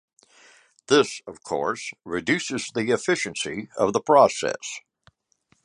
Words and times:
This, 0.87 1.21
of 1.27 1.43
course, 1.43 1.93
reduces 2.05 2.71
the 2.73 2.89
efficiency 2.89 3.69
of 3.77 3.93
the 3.93 4.01
process. 4.01 4.79